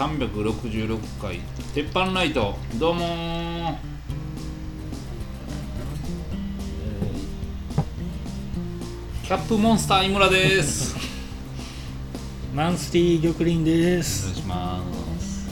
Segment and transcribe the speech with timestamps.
[0.00, 1.40] 第366回。
[1.74, 3.76] 鉄板ライトどうもー。
[9.24, 10.96] キャップモンスター井村です。
[12.56, 14.82] マンスティー玉林でお願いす、しま
[15.20, 15.50] す。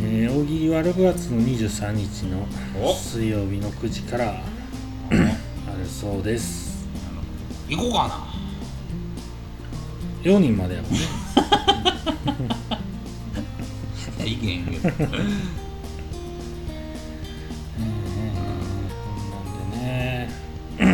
[0.00, 2.44] えー、大喜利は6月の23日の
[2.84, 2.92] お。
[2.92, 5.28] 水曜日の9時からある
[5.88, 6.88] そうです。
[7.68, 8.38] 行こうかな。
[10.24, 10.98] 4人までやもんね
[14.40, 15.28] いやいけへんけどうんうんうん。
[19.30, 20.30] こんなんでね。
[20.78, 20.86] うん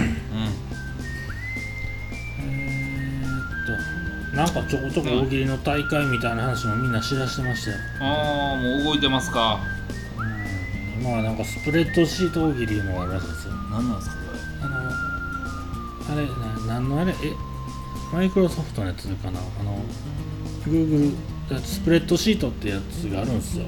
[2.40, 3.28] えー、
[3.64, 3.66] っ
[4.30, 9.60] となんかちょこちょこ大喜利の大会みたいな話もみんなしだしてましたよ、ああもう動いてますか。
[10.96, 13.52] うん、まあなんかスプレッドシート大喜利いうのがあるらしいですよ。
[13.70, 14.16] 何なんですか
[14.62, 14.90] あの
[16.12, 16.32] あれな
[16.74, 17.12] 何のあれ？
[17.12, 17.14] え？
[18.12, 19.38] マイクロソフトのやつかな？
[19.38, 19.78] あの
[20.66, 21.14] Google
[21.62, 23.66] スプレッドシートってやつがあるんですよ。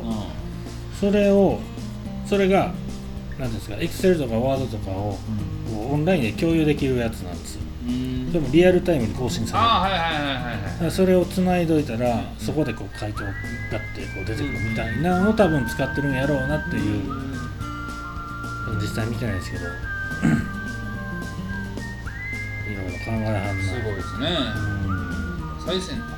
[1.00, 1.60] それを
[2.26, 2.72] それが
[3.38, 5.18] 何ですか Excel とか Word とかを
[5.68, 5.74] うん。
[5.76, 7.62] こうオンラインで共有できるやつなんですよ。
[7.86, 8.32] うん。
[8.32, 9.68] でもリアルタイムに更新される。
[9.68, 10.78] ああはいはいはいはいだはい。
[10.78, 13.26] からそれをつないどいたらそこでこう回答が
[13.72, 17.02] ガッてこう出てくるみたいなのを多分使ってるんやろうなっていう。
[18.80, 19.64] 実際見てないですけど。
[19.66, 19.68] い
[22.74, 23.64] ろいろ考えはんな。
[23.64, 24.28] すごいですね。
[24.86, 24.90] う
[25.62, 25.66] ん。
[25.66, 26.15] 最先端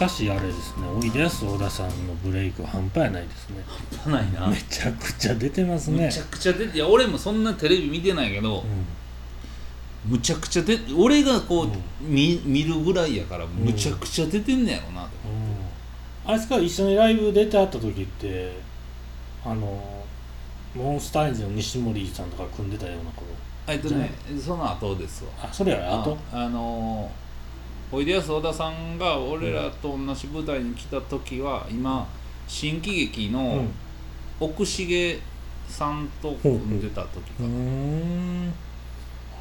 [0.00, 3.56] かしあれですねおいでやす小田さんのブレイク半端やないですね。
[3.90, 4.46] じゃないな。
[4.46, 6.06] めちゃくちゃ出てますね。
[6.06, 10.10] むちゃくちゃ出ていや俺もそんなテレビ見てないけどうん。
[10.10, 12.14] むちゃくちゃ出て俺がこう、うん。
[12.14, 15.10] 見見るぐらいやからむちゃくちゃ出てんねやろなと、
[16.24, 18.56] あいつから一緒にライブ出て会った時って
[19.44, 20.02] あの
[20.74, 23.26] モンスターエンジンの西森さんとか組んでたような頃。
[23.66, 24.10] あえっとね
[24.42, 25.30] その後ですわ。
[25.42, 27.29] あそれやあとあのー
[27.92, 32.06] おいでやす小田さんが俺らと同じ舞台に来た時は今
[32.46, 33.68] 新喜劇うのん。
[34.38, 35.18] 奥重
[35.68, 38.48] さんと組んでた時かうーな、ん。
[38.48, 38.52] あ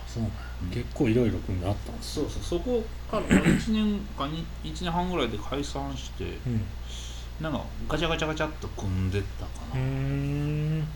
[0.08, 6.66] そうなん結構いろいろ組んであったんですそうそうそこから1年かに1年半ぐらいで解散してうん。
[7.40, 10.90] なんかガチャガチャガチャっと組んでったかな、んなる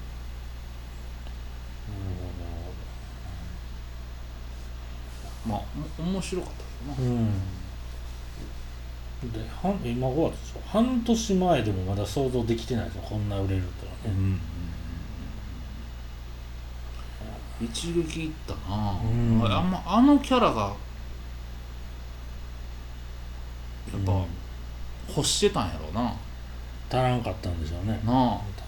[5.48, 5.62] まあ
[6.00, 6.64] お面白かった
[6.96, 7.32] けどな、うん。
[9.32, 14.40] で半今5月でしょ半年前でもまだ想像できてないですよこんな売れるとはね、
[17.62, 19.46] 一撃いったな、うん。
[19.46, 20.74] あんまあのキャラが
[23.92, 24.26] やっぱ、うん。
[25.10, 26.14] 欲してたんやろうな。
[26.90, 28.00] 足らんかったんでしょうね。
[28.06, 28.40] なあ。
[28.56, 28.66] 多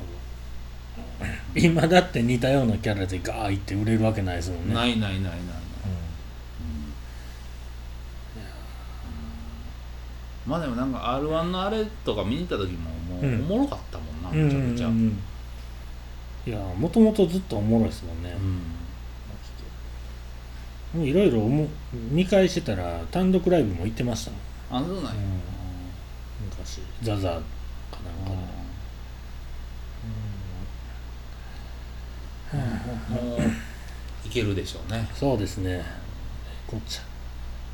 [1.23, 1.35] 分。
[1.55, 4.73] 今だって似たようなキャラでガーいって売れるわけないですもんね。
[4.73, 5.35] ないないないないない、
[10.45, 13.35] まあでもなんか r 1のあれとか見に行った時ももううん。
[13.51, 15.19] おもろかったもんな、うんめちゃくちゃ、うんうんうん
[16.47, 18.31] いやもともとずっとおもろいですもんね。
[20.93, 21.03] うん。
[21.03, 21.67] いろいろおも
[22.11, 24.31] 見返してたら単独ライブも行ってました
[24.71, 25.11] もん、あそうなんや、
[26.39, 27.39] 昔ザザーか
[28.05, 28.41] なんか
[33.09, 33.39] で、 もう
[34.25, 35.09] いけるでしょうね。
[35.13, 35.83] そうですね。
[36.67, 37.01] こっちゃ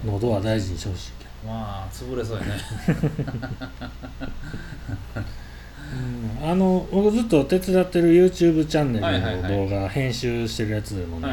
[0.06, 1.10] 喉は大事にしてほし。
[1.10, 2.52] いけまあ潰れそうやね。
[6.42, 11.28] ど、あの僕ずっと手伝ってる YouTube チャンネルの動画編集してるやつでもね、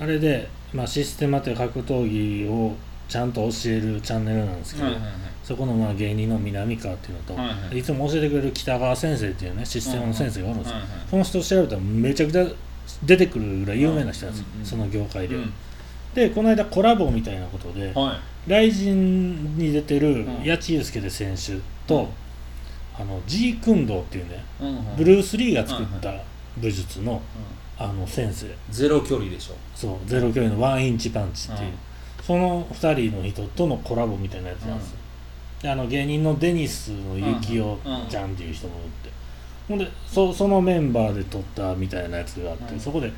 [0.00, 2.74] あれで、まあ、システマという格闘技を
[3.08, 4.88] ちゃんと教えるチャンネルなんですけど、
[5.44, 7.78] そこのまあ芸人の南川っていうのと、はいはい。
[7.78, 10.76] いつも教えてくれる北川先生っていうねシステムの先生がおるんですよ、
[11.10, 12.46] その人調べたらめちゃくちゃ
[13.04, 15.52] 出てくるぐらい有名な人なんですよ、その業界では、うん
[16.14, 20.24] でこの間コラボみたいなことではい雷神に出てるうん。
[20.44, 22.08] 八千祐介で選手と、うん。
[22.98, 24.96] あの G 君堂っていうねうんうん。
[24.96, 26.14] ブルース・リーが作った
[26.56, 27.20] 武術の,、
[27.78, 28.46] あの先生。
[28.70, 29.54] ゼロ距離でしょ。
[29.74, 31.74] そうゼロ距離のワンインチパンチっていう、うん。
[32.24, 34.96] その2人の人とのコラボみたいなやつなんですよ、
[35.62, 39.10] であの芸人のデニスの幸男ちゃんっていう人もおって、
[39.68, 42.80] ほんでそそのメンバーで撮ったみたいなやつがあって、うん。
[42.80, 43.12] そこで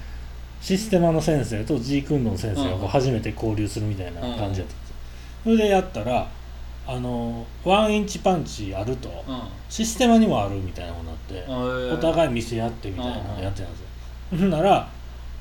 [0.61, 4.88] システマの先生と G 君の先生がこううん初めて交流するみたいな感じだった
[5.49, 6.29] それでやったら
[6.87, 9.41] あのワンインチパンチあると、うん。
[9.71, 11.17] システマにもあるみたいなことになっ
[11.47, 13.79] て、おお互い見せ合ってみたいなのをやってたんで
[14.37, 14.91] すよ、なら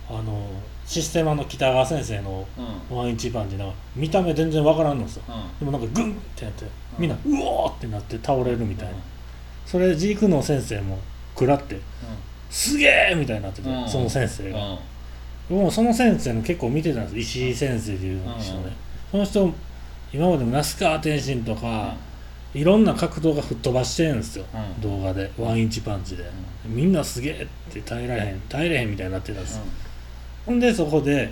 [0.10, 0.50] あの
[0.86, 2.48] システマの北川先生の
[2.90, 2.98] うん。
[2.98, 5.24] ワンインチパンチなんか見た目全然わからんのですよ。
[5.28, 5.60] うん。
[5.60, 6.70] でもなんかグンってやってん。
[6.98, 8.94] みんなうおーってなって倒れるみたいな。
[9.66, 11.00] それでジークの先生も
[11.34, 11.82] 食らって
[12.50, 13.90] すげえみたいになっててうん。
[13.90, 14.58] その先生が。
[14.58, 14.80] うん。
[15.50, 18.74] 僕もその先生の結構見てたんです石井先生っていう人ね。
[19.12, 19.54] その人
[20.14, 21.96] 今までも那須川天心とか、
[22.54, 24.82] いろんな格闘が吹っ飛ばしてるんですよ、うん。
[24.82, 25.32] 動画で。
[25.38, 26.24] ワンインチパンチで、
[26.66, 28.42] みんなすげえって耐えられへん。
[28.50, 29.60] 耐えれへんみたいになってたんです、
[30.46, 31.32] ほんでそこで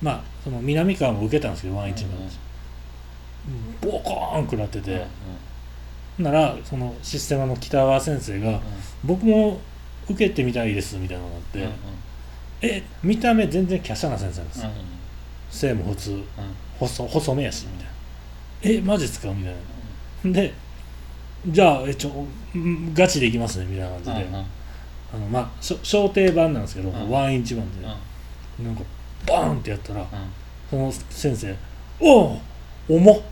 [0.00, 2.38] まあその南川も受けたんですけどワンインチパンチ、
[3.80, 5.06] ボコーン食らってて、
[6.18, 8.60] ならそのシステマの北川先生が
[9.04, 9.60] 「僕も
[10.08, 11.68] 受けてみたいです」みたいなのがあって
[12.62, 14.66] 「え見た目全然華奢な先生なんです、
[15.50, 16.22] 背も普通
[16.78, 19.54] 細細めやし」みたいな「えマジっすか?」みたい
[20.24, 20.32] な。
[20.32, 20.52] で
[21.48, 22.10] じゃあえちょ
[22.58, 24.26] んガチでいきますねみたいな感じで、
[25.14, 27.10] あのまあしょ小定版なんですけど、うん。
[27.10, 27.92] ワンインチ版で、な
[28.70, 28.82] んか
[29.26, 30.04] バーンってやったら、
[30.68, 31.54] その先生
[32.00, 32.40] 「おお
[32.88, 33.24] 重っ!」って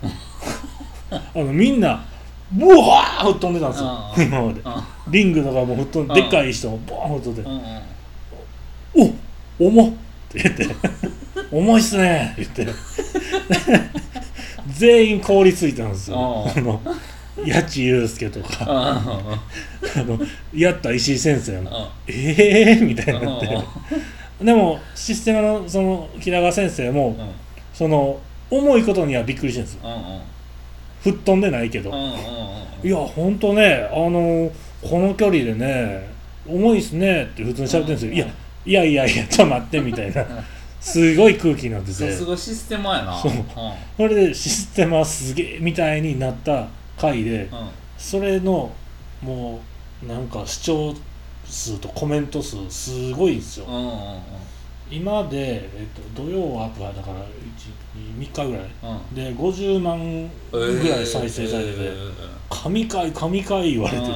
[0.00, 1.28] 言って。
[1.40, 2.04] あのみんな
[2.52, 4.14] ブワー吹っ飛んでたんですよ。
[4.16, 4.24] うん。
[4.24, 4.60] 今まで。
[5.08, 6.20] リングとかも吹っ飛んでうん。
[6.20, 7.60] でっかい人もボーン吹っ飛んで
[9.58, 9.92] 「お重っ!」っ
[10.28, 10.66] て言って
[11.52, 12.74] 「重いっすね」って言って。
[14.68, 16.46] 全員凍りついたんですよ。
[16.56, 16.80] うんあの
[17.46, 18.48] 八千祐介とか。
[18.60, 20.18] あの
[20.54, 23.58] やった石井先生も「ええー!」みたいになって
[24.42, 27.16] でもシステムのその北川先生も
[27.72, 28.18] その
[28.50, 29.90] 重いことにはびっくりしてるんですよ。
[31.02, 31.90] 吹っ飛んでないけど。
[32.82, 34.50] いやほんとねあの
[34.82, 36.08] この距離でね
[36.46, 38.12] 重いっすねって普通に喋ってるんですよ。
[38.12, 38.26] いや
[38.64, 40.26] いやいやいやちょっと待ってみたいな
[40.82, 43.16] すごい空気になってさてすがシステマやな。
[43.16, 43.32] そう。
[43.96, 46.66] それでシステムはすげえみたいになった
[46.98, 47.48] 回で
[47.96, 48.72] それの
[49.22, 49.60] も
[50.02, 50.92] うなんか視聴
[51.44, 53.66] 数とコメント数すごいんですよ。
[54.90, 57.24] 今で、えっと、土曜アップがだから
[57.96, 58.70] 3日ぐらい。
[59.14, 61.90] で50万ぐらい再生されてて
[62.50, 64.12] 「神回神回」言われてて。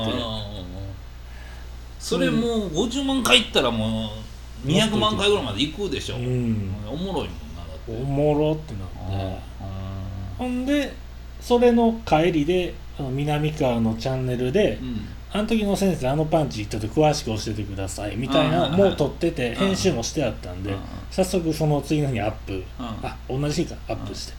[1.98, 4.10] それもう50万回いったらもう
[4.66, 6.16] 200万回ぐらいまでいくでしょ。
[6.16, 6.74] うん。
[6.88, 7.92] おもろいもんなだって。
[7.92, 9.38] おもろってなって。
[10.38, 10.92] ほんで
[11.40, 15.08] それの帰りで南川のチャンネルでうん。
[15.32, 19.54] あの時の先生あのパンチちょっと詳しく教えてくださいみたいなもう撮っててん。
[19.54, 20.78] 編集もしてあったんでうん。
[21.10, 22.62] 早速その次の日にアップ。
[22.78, 23.76] あ同じ日か。
[23.88, 24.34] アップして。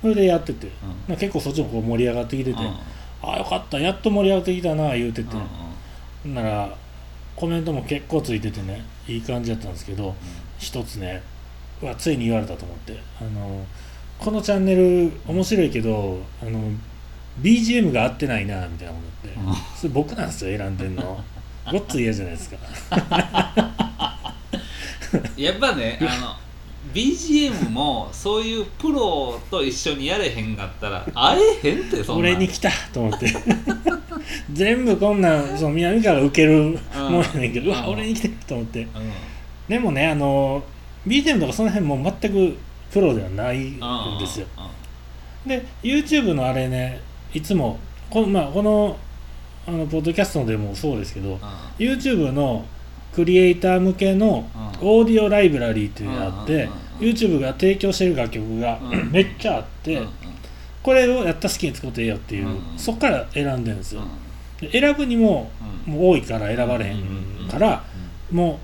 [0.00, 0.68] それでやってて。
[1.08, 2.58] まあ結構そっちもこう盛り上がってきてて
[3.22, 5.36] ああよかったやっと盛り上がってきたな言うてて。
[6.24, 6.76] なら
[7.34, 10.14] コメントも結構ついててねいい感じだったんですけど
[10.58, 11.22] 一つね
[11.82, 13.66] うわついに言われたと思ってあの
[14.18, 16.70] このチャンネル面白いけどあの
[17.40, 19.54] BGM が合ってないなみたいなことって、うん。
[19.76, 21.24] それ僕なんですよ選んでんの。
[21.70, 22.56] ごっつ嫌じゃないですか。
[25.36, 26.36] やっぱねあの
[26.92, 32.32] BGM もそういうプロと一緒にやれへんかったら会えへんってそんなん。
[32.32, 33.32] 俺に来たと思って。
[34.52, 38.82] 全部こんなんその南川が受けるもんやねんけど、うわうん俺に来てると思って。
[38.82, 38.88] うん。
[39.68, 40.62] でもねあの
[41.06, 42.56] BGM とかその辺も全く
[42.92, 43.78] プロではないん
[44.18, 44.46] ですよ。
[45.46, 47.00] で YouTube のあれね
[47.32, 47.78] いつも
[48.10, 48.96] この,、まあ、この
[49.66, 51.38] あのポッドキャストでもそうですけど
[51.78, 52.64] YouTube の
[53.14, 54.88] クリエイター向けのうん。
[54.88, 59.10] オーディオライブラリーっていうのがあって YouTube が提供してる楽曲がうん。
[59.10, 60.02] めっちゃあって
[60.82, 64.02] これをやったら好きに使っていいよっていうそっから選んでるんですよ。
[64.60, 65.50] で選ぶにも
[65.86, 67.84] もう多いから選ばれへんから
[68.30, 68.58] も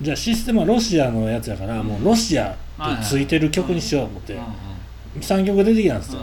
[0.00, 4.38] うじゃあシステムはロシアのやつやからもうロシアってついてる曲にしようと思って
[5.20, 6.20] 3曲出てきたんですよ。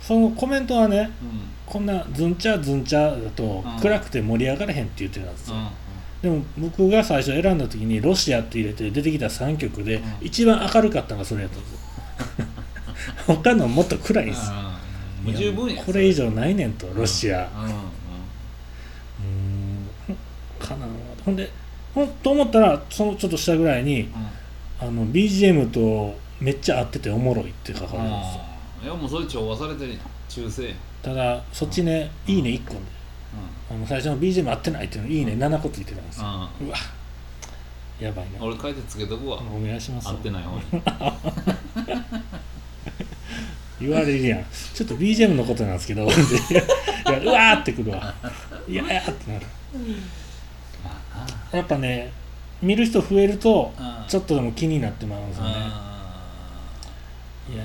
[0.00, 1.10] そのコメントはね
[1.64, 5.56] こんなズンチャズンチャだとうん暗くて盛り上がれへんって言ってたんですよ
[6.22, 10.02] でも僕が最初選んだ時にロシアって入れて出てきた3曲でうん。
[10.26, 11.72] 一番明るかったのがそれやったんです。
[11.72, 11.78] よ
[13.36, 14.54] 他のもっと暗いんですよ。
[15.24, 17.48] もう十分やこれ以上ないねんとロシア。
[17.62, 17.86] うん
[20.58, 20.86] かな
[21.24, 21.50] ほんで
[21.94, 24.08] ほんと思ったらそのちょっと下ぐらいに
[24.80, 28.42] あの BGM とめっちゃ合ってておもろいって書かれてるんですよ。
[28.84, 30.00] いやもうそれ調和されてるやん。
[30.28, 32.80] 中性ただそっちね「いいね」1個で
[33.70, 35.32] あの最初の BGM 合ってないっていうのいいね。
[35.32, 36.26] 7個ついてたんですよ。
[36.26, 36.76] うわ。
[38.00, 38.44] やばいな。
[38.44, 39.38] 俺書いてつけとくわ。
[39.38, 40.08] お願いします。
[40.08, 40.62] 合ってない方に。
[43.80, 44.44] 言われるやん。
[44.74, 46.04] ちょっと BGM のことなんですけど。
[46.04, 46.12] いや
[47.20, 48.14] うわーってくるわ。
[48.68, 49.46] いやってなる。
[51.52, 52.12] やっぱね
[52.62, 53.72] 見る人増えると
[54.08, 55.50] ちょっとでも気になってまうんですよね。
[57.54, 57.64] いや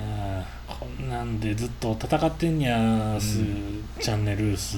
[0.68, 3.40] ーこんなんでずっと戦ってんやーす、
[4.00, 4.78] チャンネル数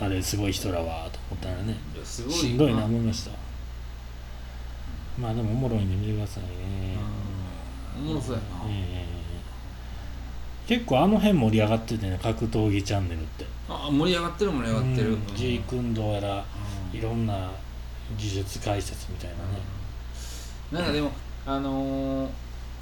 [0.00, 3.30] あれすごい人らはと思ったらねすごいしんどいな思いました。
[5.18, 6.96] まあでもおもろいんで見てくださいね、
[7.96, 8.44] おもろそうやな。
[8.68, 9.18] えー
[10.68, 13.46] 結構あの辺盛り上がっててね格闘技チャンネルって。
[13.70, 15.12] あ盛り上がってる盛り上がってる。
[15.14, 15.26] うん。
[15.34, 16.44] ジークンドーやら
[16.92, 16.98] うん。
[16.98, 17.50] いろんな
[18.18, 19.40] 技術解説みたいなね。
[20.70, 21.10] なんかでも
[21.46, 22.28] あのー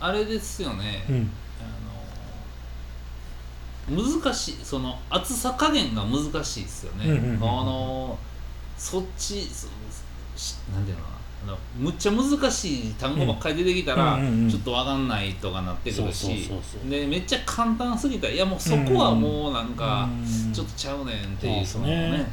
[0.00, 1.30] あれですよね、うん
[3.88, 7.36] 難しいその厚さ加減が難しいですよね、うんうんうんうん。
[7.36, 8.18] あの
[8.76, 9.68] そっちそ
[10.36, 11.16] しなんていうのかな。
[11.44, 14.44] あのむっちゃ難しい単語ばっかり出てきたら、うんうんうん。
[14.44, 16.50] うんちょっとわかんないとかなってくるし
[16.88, 22.26] でめっちゃ簡単すぎたらいやもうそこはもうなんかうんちょっとちゃうねんっていうそそうのね。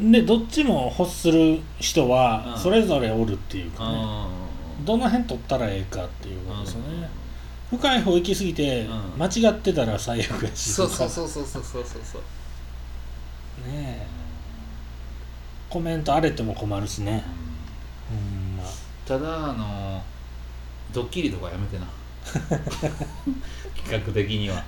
[0.00, 2.60] でどっちも欲する人はうん。
[2.60, 3.98] それぞれおるっていうかね、
[4.82, 7.08] うどの辺取ったらええかっていうことんですよね、
[7.76, 9.18] 深い方行き過ぎてうん。
[9.18, 10.72] 間違ってたら最悪やし。
[10.72, 12.02] そうそうそうそうそうそうそう。
[12.04, 12.22] そう
[13.68, 14.06] ねえ。
[15.68, 17.24] コメント荒れても困るしね。
[18.10, 18.64] うんうんま。
[18.64, 18.66] あ
[19.06, 20.02] ただあの
[20.92, 21.86] ドッキリとかやめてな。
[22.22, 24.62] 企画的には。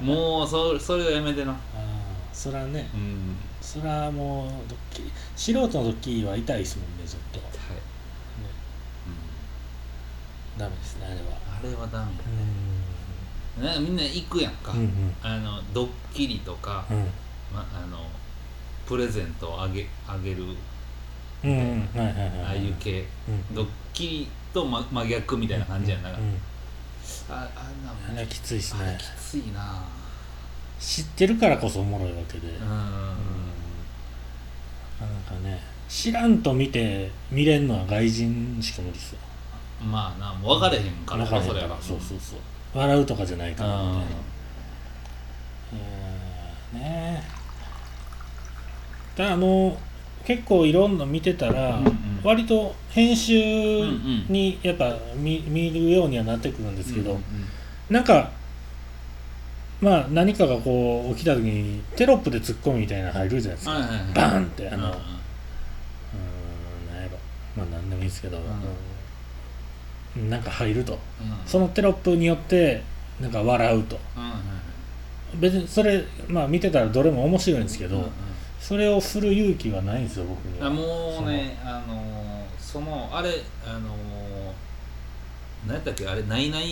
[0.00, 1.52] もうそそれはやめてな。
[1.52, 1.56] あー
[2.32, 2.88] そらね。
[2.94, 3.36] うん。
[3.62, 7.78] そらもうドッキリ素人のドッキリは痛いですもんねちょっと、ね、はい、
[10.58, 12.12] ダメですねあれはれはダメ
[13.60, 15.14] うやねみんな行くやんか、んうん。
[15.22, 16.98] あのドッキリとか、うん。
[17.54, 18.06] ま、あの
[18.86, 20.44] プレゼントをあげあげる。
[21.44, 21.88] うんうん。
[21.94, 23.04] はいはいはいああいう系。
[23.28, 23.54] うん。
[23.54, 26.16] ドッキリと真真逆みたいな感じやんな、うん
[27.28, 28.10] ああんなもん。
[28.12, 28.78] あれはきついですき
[29.20, 29.84] ついな。
[30.80, 32.48] 知ってるからこそおもろいわけで。
[32.48, 33.42] うん、うん。
[35.02, 39.18] なかなかね知らんと見て見れんのは外人しか無理ですよ
[39.82, 41.68] まあなもう分かれへんから分かれへんそれは。
[41.68, 42.38] からそうそうそう。
[42.74, 44.00] 笑うとかじゃないからみたいな。
[46.74, 47.22] うんね
[49.16, 49.76] だあの
[50.24, 51.94] 結構いろんな見てたら、うんうん。
[52.22, 53.34] 割と編集
[54.28, 57.22] にやっぱ見見るようにはなってくるんですけど、うんうん
[57.90, 58.30] なんか
[59.80, 63.98] まあ何かがこう起きた時にテロップでツッコミみたいなの入るじゃないですか、はいはいはい。
[64.14, 64.86] バーンってあの。
[64.86, 64.94] うんうん。
[66.94, 67.18] なんやろ。
[67.56, 68.44] まあ何でもいいですけど、うん
[70.16, 70.92] なんか入ると。
[70.92, 70.98] うん。
[71.46, 72.82] そのテロップによって
[73.20, 73.98] なんか笑うと。
[75.36, 78.08] 別にそれまあ見てたらどれも面白いんですけど、
[78.60, 80.66] それをする勇気はないんですよ僕には。
[80.66, 82.02] あもうねあのー
[82.58, 83.30] そのあれ
[83.66, 83.92] あのー
[85.66, 86.64] 何やったっけあれ「ないない」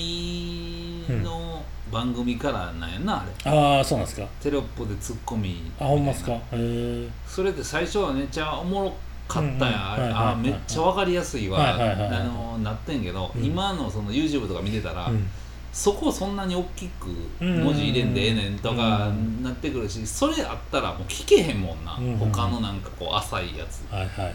[1.22, 3.50] の番組からなんやな、あれ。
[3.50, 4.26] ああそうなんですか。
[4.40, 5.62] テロップでツッコミ。
[5.78, 6.32] あほんまっすか。
[6.32, 8.94] へえそれって最初はめっちゃおもろ
[9.30, 10.02] かったやあれ。
[10.02, 10.34] はいはいはい。
[10.34, 12.20] あめっちゃ分かりやすいわ、はいはいはいはい。
[12.20, 13.44] あのーなってんけど、うん。
[13.44, 15.26] 今のその YouTube とか見てたら、うん。
[15.72, 17.06] そこをそんなに大きく
[17.40, 19.42] うん文字入れんでええねんとかうん。
[19.42, 24.34] なってくるしそれあったらもう聞けへんもんな、うん他のなんかこう浅いやつ、はいはいはい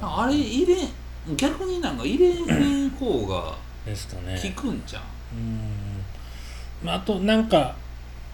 [0.00, 0.88] あれ入れん
[1.36, 4.40] 逆になんか入れへん方がですかね。
[4.56, 5.02] 効くんじゃん、
[5.34, 5.60] うん。
[6.84, 7.74] まああとなんか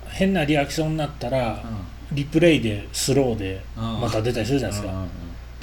[0.08, 1.64] 変なリアクションになったら、
[2.12, 4.00] リプレイでスローでうん。
[4.02, 5.08] また出たりするじゃないですか、うんうん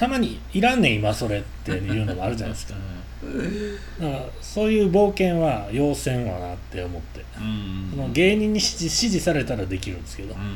[0.01, 2.73] たまにいらんねん今それっていうのもあるじゃないですか。
[4.03, 10.53] だからそういう冒険は要せんわなって思って、うんうんその芸人に指示指示されたらできるんですけど、うんうんうん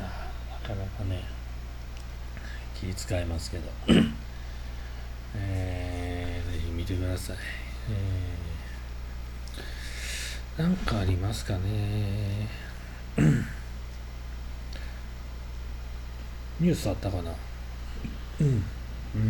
[0.00, 0.08] な
[0.68, 1.22] かなかね
[2.74, 3.70] 気使いますけど。
[5.38, 7.36] えー、ぜひ見てください。
[10.58, 11.60] えー、なんかありますかね。
[16.58, 17.32] ニュースあったかな
[18.40, 18.46] うん。
[18.46, 19.26] うんうーん。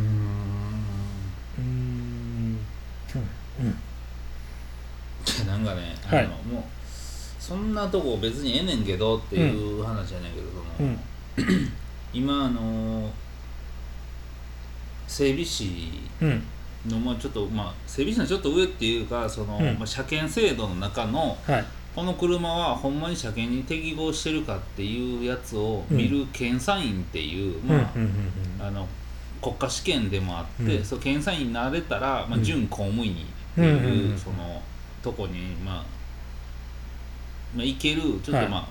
[1.59, 2.59] うーん。
[3.61, 3.79] うん。
[5.47, 6.25] なんかね、はい。
[6.25, 6.63] あのもう
[7.43, 10.47] そんなとこ別にええねんけどっていう話やねんけど、
[10.77, 10.99] そのうん。
[12.13, 13.13] 今あの
[15.07, 16.43] 整備士うん。
[16.89, 19.65] のまあちょっとまあ整備士のちょっと上っていうかその、うん。
[19.79, 21.65] まあ、車検制度の中のはい
[21.97, 27.91] この車はほんまに車検に適合してるかっていうやつを見る検査員っていう、ま
[28.61, 28.87] あ、あの
[29.41, 30.85] 国家試験でもあって、うん。
[30.85, 32.45] そう検査員になれたら、まあ、うん。
[32.45, 33.17] 準公務員っ
[33.55, 34.61] ていう、その
[35.03, 35.85] とこに、まあ、
[37.55, 38.69] まあいけるちょっとまあ、は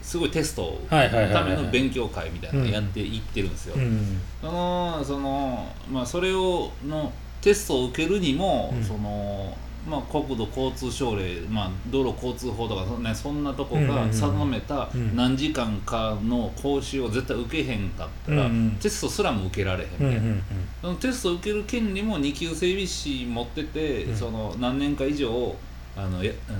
[0.00, 3.74] すごいテストのための勉強会みたいなのをやっていってるんですよ。
[3.76, 4.18] うん。
[4.40, 7.12] そのそのまあそれをの
[7.42, 8.82] テストを受けるにも、うん。
[8.82, 9.54] その
[9.86, 15.16] まあ、国土交通省令、まあ、道路交通法とかそ,、ね、そんなとこが定めたうん。
[15.16, 18.70] 何時間かの講習を絶対受けへんかったら、うんうん。
[18.80, 20.42] テストすらも受けられへんみたいな、うんうん。
[20.80, 24.16] そのテストを受ける権利も2級整備士持ってて、うん。
[24.16, 25.54] その何年か以上
[25.96, 26.58] あのやあの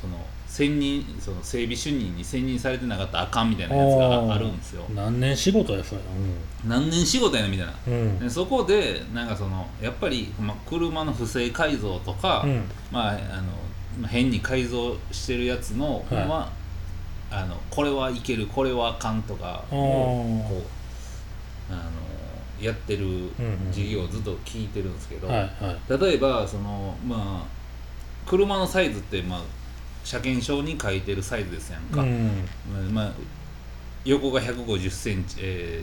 [0.00, 0.18] その
[0.56, 4.86] 選任その整備主任に選任されてなかったらあかんみたいなやつがあるんですよ。
[4.88, 6.00] うん何年仕事やそれ
[6.66, 7.74] 何年仕事やねんみたいな。
[7.86, 7.92] うん。
[7.92, 12.64] うんでそこでなんかそのやっぱり、まあ、車の不正改造とか、うん。
[12.90, 13.18] まあ、あの
[14.00, 16.50] まあ変に改造してるやつの、ほんま
[17.30, 19.74] あのこれはいけるこれはあかんとかを
[20.48, 20.62] こ
[21.70, 21.82] うあの
[22.64, 23.30] やってるうんうん。
[23.72, 26.00] 授業をずっと聞いてるんですけど、はいはい。
[26.00, 27.56] 例えばそのまあ
[28.24, 29.42] 車のサイズってまあ
[30.06, 32.44] 車検証に書いてるサイズですやんか、うん。
[32.94, 33.12] まあ、
[34.04, 35.82] 横が1 5 0センチ、え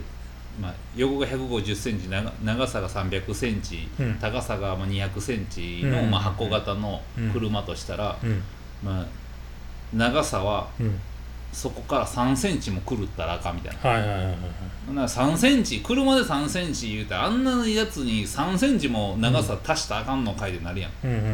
[0.58, 4.14] ーまあ、横が1 5 0センチ長長さが3 0 0センチ、うん。
[4.14, 6.10] 高さがまあ2 0 0センチの、うん。
[6.10, 7.02] まあ、箱型の
[7.34, 8.42] 車としたら、うん。
[8.82, 9.06] まあ、
[9.92, 10.98] 長さはうん
[11.54, 13.90] そこから3センチも狂ったらあかんみたいな。
[13.90, 14.36] はいはいはいはい
[14.86, 21.24] ほんなら3センチ車で3センチ言うたらあんなやつに3センチも長さ足したらあかんのかいってなるやん、うんうんうん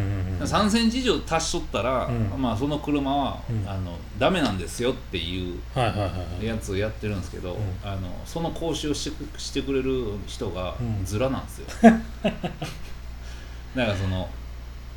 [0.40, 0.46] うん。
[0.46, 2.40] 3センチ以上足しとったら、うん。
[2.40, 3.68] まあ、その車は、うん。
[3.68, 6.46] あのダメなんですよっていうはいはいはいはい。
[6.46, 7.56] やつをやってるんですけど、ん。
[7.82, 11.04] あのその講習をしてくしてくれる人がうん。
[11.04, 12.00] ズラなんですよ、 だか
[13.74, 14.28] らその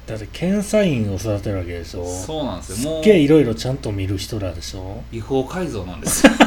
[0.05, 2.05] だって検査員を育てるわけでしょ？
[2.05, 2.89] すそうなんですよ。
[2.91, 5.01] もうっげえいろいろちゃんと見る人らでしょ？
[5.11, 6.25] 違法改造なんです。
[6.27, 6.33] よ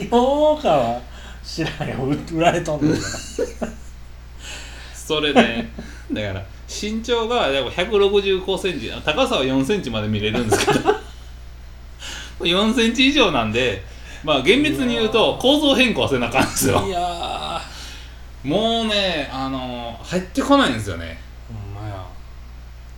[0.00, 1.00] 違法かは
[1.44, 1.96] 知らんよ。
[2.32, 3.00] 売られとんねんか
[4.94, 5.70] それね
[6.12, 10.80] だから身長がでも165センチ高さは4センチまで見れるんですけど。
[12.40, 13.84] 4センチ以上なんで
[14.24, 16.76] まあ厳密に言うと構造変更はせなあかんですよ。
[16.80, 17.60] らいや
[18.44, 21.18] もうねあの入ってこないんですよね。
[21.52, 22.04] ーほんまや。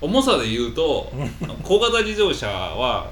[0.01, 1.13] 重さで言うと
[1.63, 3.11] 小型自動車は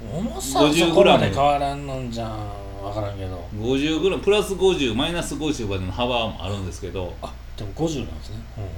[0.00, 2.38] 重さはそこまで変わらんのんじゃん
[2.82, 3.44] 分からんけど。
[3.56, 7.12] 50g プラス50マイナス50までの幅もあるんですけど。
[7.22, 8.70] あでも50なんですね、うんうん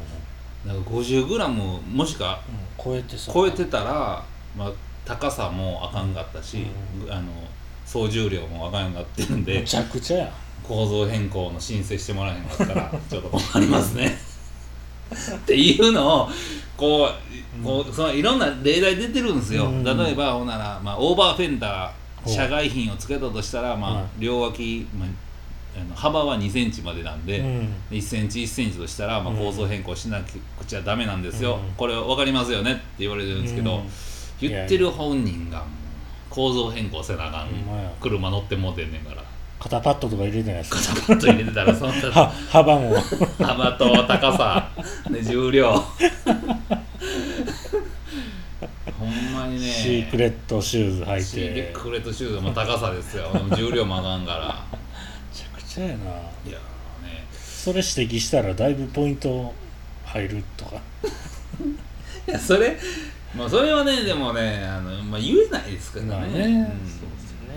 [0.66, 4.22] なんか 50g もしかうん、超えてさ超えてたら、
[4.56, 4.72] まあ、
[5.04, 6.66] 高さもあかんかったし、
[7.08, 7.30] あの
[7.86, 9.60] 総重量もあかんかってるんで。
[9.60, 14.18] むちゃくちゃや構造変更の申請してもらえへんかったら ちょっと困りますね。
[15.36, 16.30] っていうのを
[16.76, 19.84] こうこうそのいろんな例題出てるんですよ、うん。
[19.84, 24.08] 例えばほんなら、まあ、オーバーフェンダー社外品をつけたとしたら、まあうん。
[24.18, 27.74] 両脇、まあ、幅は2センチまでなんで、うん。
[27.90, 29.38] 1センチ1センチとしたら、まあ、うん。
[29.38, 31.72] 構造変更しなくちゃダメなんですよ、うん。
[31.76, 33.90] これ分かりますよねって言われてるんですけど、うん。
[34.40, 35.64] 言ってる本人が
[36.30, 37.48] 構造変更せなあかん。
[38.00, 39.24] 車乗ってもうてんねんから
[39.58, 40.78] 肩パッドとか入れてないですか。
[41.06, 42.94] パッド入れてたらそんなは幅も。
[43.42, 44.70] 幅と高さ、
[45.10, 45.72] ね、重量。
[48.98, 49.72] ほんまにね。
[49.72, 53.30] シークレットシューズ履いてシークレットシューズも高さですよ。
[53.56, 54.64] 重量もあかんから。
[54.70, 54.78] め
[55.36, 55.94] ちゃくちゃやな。
[55.94, 57.26] いやーね。
[57.32, 59.54] それ指摘したらだいぶポイント
[60.04, 60.76] 入るとか。
[62.28, 62.78] いやそれ
[63.34, 67.54] まあそれはねでもねあの、まあ、言えないですからね,、まあね、うん、そうですね。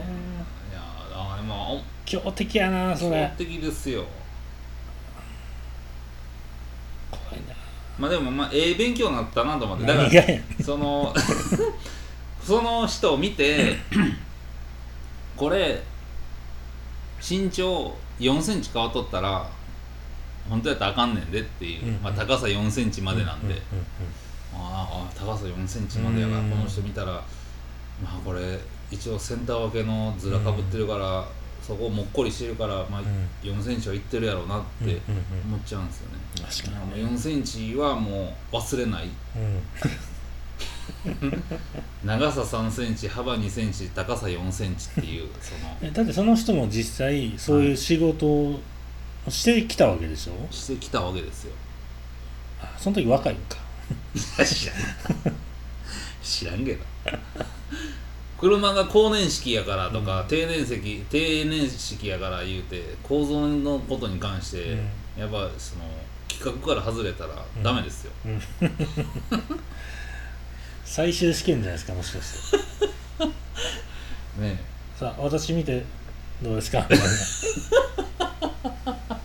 [0.72, 0.82] いや
[1.14, 3.28] あまあ強敵やなそ基れ。
[3.28, 4.04] 本的ですよ。
[7.10, 7.56] 怖いな。
[7.98, 9.86] まあでもまあええ勉強になったなと思って。
[9.86, 10.10] だから
[10.64, 11.14] その
[12.44, 13.78] その人を見て
[15.38, 15.82] これ
[17.22, 19.50] 身長4センチ変わっとったら
[20.50, 23.60] 本当やったらあかんねんでっていう、うんまあ、高さ4センチまでなんで、うう
[24.56, 27.22] ああ高さ4センチまでやからうんこの人見たらま
[28.06, 31.26] あこれ一応センター分けのずらかぶってるから、
[31.62, 33.06] そこもっこりしてるから、まあん。
[33.44, 35.02] 4センチはいってるやろうなって
[35.46, 39.10] 思っちゃうんですよね、確かにまあ4センチはもう忘れない。
[39.36, 39.62] うん。
[42.04, 45.78] 長さ3センチ幅2センチ高さ4センチっていうその。
[45.90, 48.60] えだってその人も実際そういう仕事を
[49.30, 51.54] してきたわけでしょ、してきたわけですよ。
[52.62, 53.58] あその時若いんか。
[56.24, 56.84] 知らんけど
[58.42, 64.80] 車が高年式やからとか、低年式低年式やから言うて構造のことに関して、うん。
[65.22, 65.82] やっぱその
[66.28, 68.12] 企画から外れたらダメですよ、
[70.86, 72.58] 最終試験じゃないですかもしかして。
[74.42, 74.60] ね
[74.98, 75.84] さあ私見て
[76.42, 76.88] どうですか？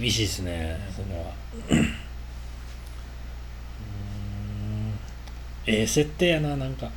[0.00, 1.30] 厳しいですねそれは
[1.70, 1.84] うーん。
[5.66, 6.90] ええ設定やななんか。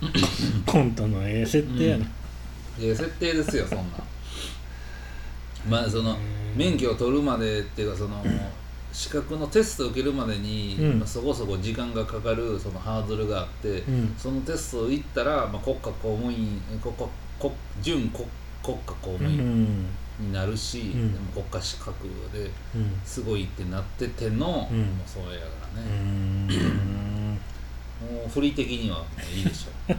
[0.66, 2.06] コントのええ設定やな、
[2.78, 3.82] ええ設定ですよそんな。
[3.82, 3.88] ん
[5.70, 6.16] まあその
[6.54, 8.24] 免許を取るまでっていうかその
[8.92, 10.98] 資格のテストを受けるまでに、うん。
[11.00, 14.14] まあそこそこ時間がかかるそのハードルがあって、うん。
[14.16, 17.04] そのテストを行ったら、まあ、国家公務員国家
[17.40, 18.24] 国準国
[18.62, 19.38] 国家公う務員。
[19.82, 19.86] ん
[20.18, 21.12] になるし、ん。
[21.12, 23.00] でも国家資格でうん。
[23.04, 24.78] すごいってなってての、うん。
[24.82, 27.32] もうそうやからうね、ん。
[27.34, 29.96] もう振り的にはいいでしょう。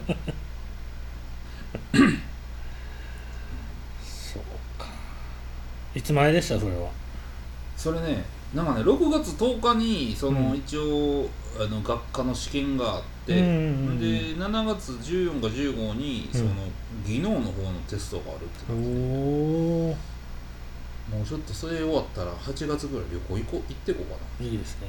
[4.02, 4.42] そう
[4.78, 4.86] か。
[5.94, 6.90] いつ前でしたそれは？
[7.76, 11.28] それねなんかね6月10日にその、うん一応
[11.60, 16.50] あの学科の試験があって、うんうんうんで7月14か15にその
[17.06, 19.98] 技能の方のテストがあるっておなって
[21.12, 24.46] おもうちょっとそれ終わったら8月ぐらい旅行行こう行ってこうかな。
[24.46, 24.88] いいですね。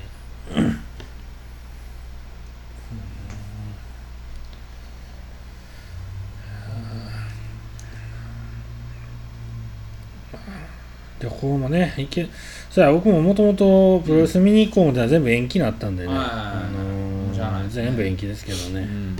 [11.20, 12.28] 旅行もね行け
[12.70, 16.99] そや僕ももともとプロレス見に行こうみたいな全部延期になったんでね、はいはいはいあのー
[17.40, 19.18] しゃあないですね全部延期ですけどね、うん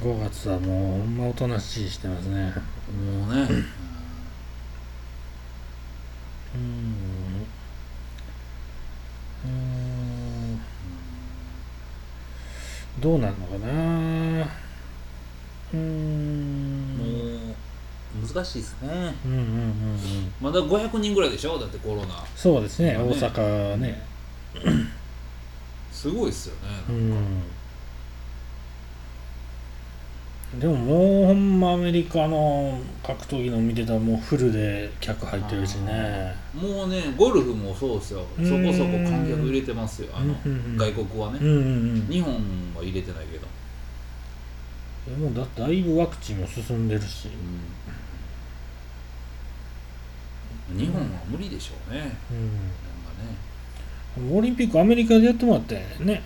[0.00, 2.54] 5月はもうほんまおとなしいしてますね。
[2.88, 3.42] うんもうね。
[6.54, 6.60] うん。
[9.44, 10.60] うん。
[12.98, 14.42] どうなんのかな。
[15.74, 16.96] うーん。
[16.96, 17.04] も
[18.24, 19.14] う難しいですね。
[19.26, 20.32] うんうんうんうん。
[20.40, 21.58] まだ500人ぐらいでしょ？
[21.58, 22.24] だってコロナ。
[22.34, 22.94] そうですね。
[22.94, 23.10] まあね。
[23.10, 24.02] 大阪ね
[26.00, 27.42] すごいっすよねうん
[30.58, 36.34] でももうほんまアメリカの格闘技の見てたらもうフルで客入ってるしね。
[36.54, 38.24] もうねゴルフもそうですよ。
[38.36, 40.08] うんそこそこ観客入れてますよ。
[40.12, 40.76] あのうんうんうん。
[40.76, 41.38] 外国はね。
[41.40, 41.58] うんうんう
[41.98, 42.06] ん。
[42.08, 42.34] 日本
[42.74, 43.46] は入れてないけど。
[45.16, 47.28] もうだだいぶワクチンも進んでるし。
[50.76, 52.00] 日本は無理でしょうね。
[52.00, 52.50] なんかうんね
[54.18, 56.22] オリンピックアメリカでやってもらったんやね。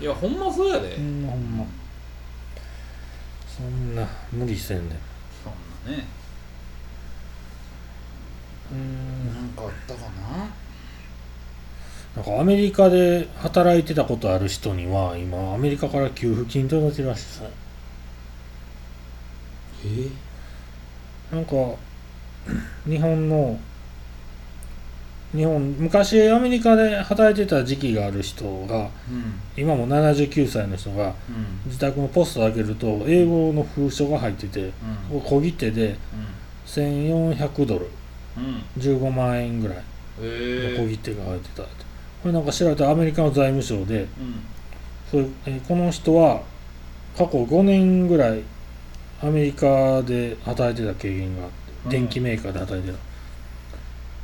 [0.00, 0.96] いやほんまそうやで。
[0.96, 1.64] ほんまほんま。
[3.46, 4.96] そんな無理せんで。
[5.42, 6.04] そんなね。
[8.72, 9.34] うん。
[9.34, 10.48] なんかあったかな？
[12.16, 17.40] なんかアメリカで働いてたことある人には今アメリカから給付金届いてるらしい
[21.32, 21.34] え？
[21.34, 21.54] なんか
[22.84, 23.58] 日本の
[25.34, 29.40] 日本昔アメリカで働いてた時期がある人がうん。
[29.56, 31.60] 今も79歳の人がうん。
[31.66, 34.70] 自宅のポスト開けると英語の封書が入ってて
[35.10, 35.20] うん。
[35.22, 35.96] 小切手で
[36.66, 37.88] 1400ドル。
[38.36, 38.62] うん。
[38.78, 39.78] 15万円ぐらい
[40.20, 40.76] え。
[40.78, 41.68] の小切手が入ってたこ
[42.26, 44.08] れなんか調べたらアメリカの財務省でうん。
[45.10, 46.42] そういうえーこの人は
[47.16, 48.42] 過去5年ぐらい
[49.22, 51.90] アメリカで働いてた経験があってうん。
[51.90, 52.98] 電機メーカーで働いてた。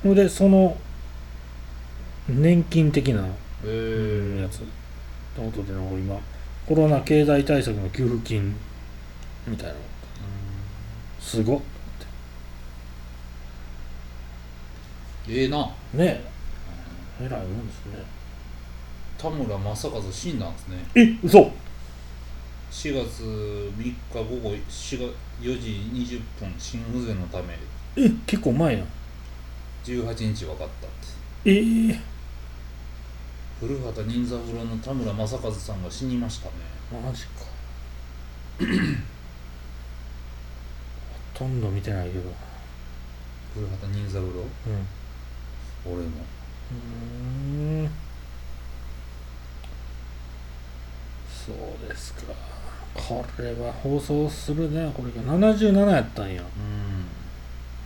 [0.03, 0.77] ほんでその
[2.29, 3.27] 年金的な
[3.65, 4.59] えやつ。
[4.59, 4.67] って
[5.37, 6.21] ことでなんか今
[6.67, 8.55] コロナ経済対策の給付金
[9.47, 9.79] みたいなの。
[11.21, 11.61] すごっ。
[15.29, 15.59] ええな。
[15.59, 15.73] ね。
[15.95, 16.23] え
[17.21, 18.03] えらいもんですね。
[19.19, 20.77] 田村正和死んだんですね。
[20.95, 21.51] え嘘。
[22.71, 24.99] 4月3日午後4月
[25.41, 27.59] 4時20分心不全のため。
[27.97, 28.87] え結構前やん。
[29.85, 30.91] 18日分かったっ
[31.45, 31.51] て。
[31.51, 32.18] ええ
[33.61, 36.53] 古畑任三郎の田村正和さんが死にましたね。
[37.05, 37.29] マジか。
[41.35, 42.33] ほとんど見てないけど。
[43.55, 44.43] 古畑任三郎？
[45.87, 45.93] うん。
[45.93, 46.11] 俺も。
[46.71, 47.91] うーん。
[51.29, 52.33] そうですか。
[52.95, 54.93] これは放送するね。
[54.95, 56.45] これが77やったんや。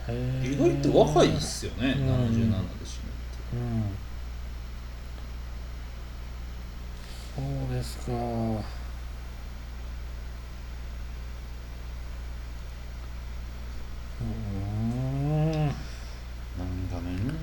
[0.07, 0.45] うん。
[0.45, 2.09] 意外と若いっすよね、うん。
[2.27, 3.09] 77で死ぬっ
[3.49, 3.55] て。
[3.55, 3.83] うん
[7.35, 8.11] そうですか。
[8.11, 15.65] うーん。
[15.65, 15.73] なん
[16.91, 17.33] かね。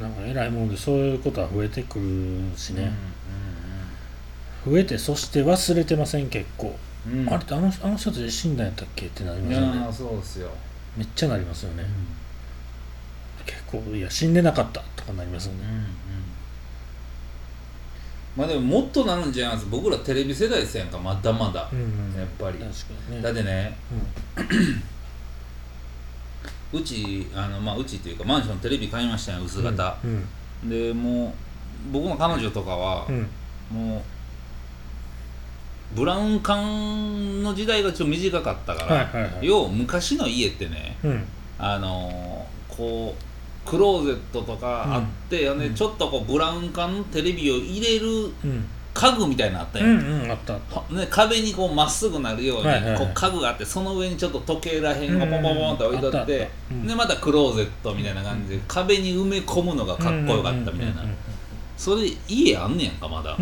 [0.00, 2.92] なんか偉いもんでそういうことは増えてくるしね、
[4.66, 6.76] う増えてそして忘れてません結構、
[7.08, 7.20] んうん。
[7.22, 9.76] うんあれってあのあの人たち死んだんやったっけってなりまいすよね。
[9.80, 10.50] やーそうですよ、
[10.96, 11.84] めっちゃなりますよね、
[13.44, 15.60] 結構いや死んでなかったとかなりますよね。
[15.64, 15.84] うんうん
[18.38, 20.96] まあでももっとなるんじゃないです僕らテレビ世代ですやんか。
[20.96, 22.16] まだまだ、うんうん。
[22.16, 22.58] やっぱり。
[22.60, 23.20] ね。
[23.20, 23.76] だってね。
[26.72, 30.24] ううちあのまあうちっていうかマンションテレビ買いましたよ薄ん型、うん
[30.70, 31.32] でもう
[31.92, 33.26] 僕の彼女とかはう、ん。
[33.72, 34.00] もう
[35.96, 39.46] ブラウン管の時代がちょっと短かったから、はいはいはい。
[39.46, 41.24] 要は昔の家ってねうん。
[41.58, 43.22] あのーこう
[43.68, 45.74] クローゼットとかあって、うん。
[45.74, 48.06] ちょっとこうブラウン管のテレビを入れる
[48.44, 48.64] うん。
[48.94, 50.80] 家具みたいなのあったや、うんんうんあったあった。
[50.80, 52.98] はね、壁にこうまっすぐなるように、はいはいはい。
[52.98, 56.50] こう家具があってその上にちょっと時計らへんがポンポンポンって置いとって、
[56.84, 61.04] でまたクローゼットみたいな感じで壁に埋め込むのがかっこよかったみたいな、
[61.76, 63.36] それ家あんねやんかまだ、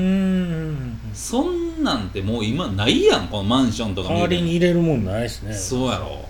[1.14, 5.54] そんなんてもう今ないやんこのマンションとか代わりに入れるもんないですね。
[5.54, 6.08] そうやろ。
[6.08, 6.25] うん